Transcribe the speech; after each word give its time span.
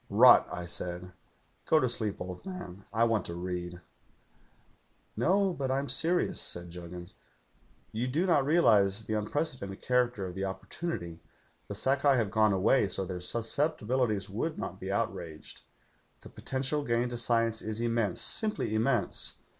"'Rot,' 0.09 0.47
I 0.51 0.65
said. 0.65 1.11
'Go 1.67 1.79
to 1.79 1.87
sleep, 1.87 2.19
old 2.19 2.43
man. 2.43 2.85
I 2.91 3.03
want 3.03 3.23
to 3.27 3.35
read.' 3.35 3.81
'"No. 5.15 5.53
but 5.53 5.69
I'm 5.69 5.89
serious,' 5.89 6.41
said 6.41 6.71
Juggins. 6.71 7.13
'You 7.91 8.07
do 8.07 8.25
not 8.25 8.43
realize 8.43 9.05
the 9.05 9.13
unprecedented 9.13 9.79
character 9.83 10.25
of 10.25 10.33
the 10.33 10.41
oppor 10.41 10.67
tunity. 10.69 11.19
The 11.67 11.75
Sakai 11.75 12.15
have 12.17 12.31
gone 12.31 12.51
away, 12.51 12.87
so 12.87 13.05
their 13.05 13.21
sus 13.21 13.55
('e])tibilities 13.59 14.27
would 14.27 14.57
not 14.57 14.79
be 14.79 14.91
outraged. 14.91 15.61
The 16.21 16.29
potential 16.29 16.83
gain 16.83 17.09
to 17.09 17.17
sc;ience 17.19 17.61
is 17.61 17.79
immense— 17.79 18.21
simply 18.39 18.73
immense. 18.73 19.35